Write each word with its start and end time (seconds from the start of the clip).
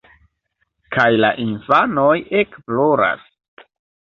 Kaj 0.95 1.05
la 1.25 1.29
infanoj 1.43 2.17
ekploras. 2.41 3.29